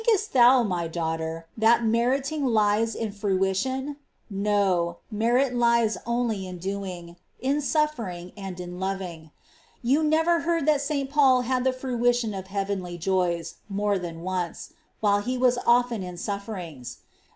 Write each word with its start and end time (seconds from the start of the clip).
•^.. 0.01 0.03
Merit. 0.03 0.29
thou, 0.33 0.63
My 0.63 0.87
daughter, 0.87 1.45
that 1.55 1.83
meriting 1.83 2.43
lies 2.43 2.95
in 2.95 3.11
fruition? 3.11 3.97
No; 4.31 4.97
merit 5.11 5.53
lies 5.55 5.95
only 6.07 6.47
in 6.47 6.57
doing, 6.57 7.17
in 7.39 7.61
suffering, 7.61 8.31
and 8.35 8.59
in 8.59 8.79
loving. 8.79 9.29
You 9.83 10.03
never 10.03 10.39
heard 10.39 10.65
that 10.65 10.89
S. 10.89 10.91
Paul 11.07 11.41
had 11.41 11.63
the 11.63 11.71
fruition 11.71 12.33
of 12.33 12.47
heavenly 12.47 12.97
joys 12.97 13.57
more 13.69 13.99
than 13.99 14.23
once; 14.23 14.73
while 15.01 15.19
he 15.21 15.37
was 15.37 15.59
often 15.67 16.01
in 16.01 16.17
sufferings. 16.17 17.01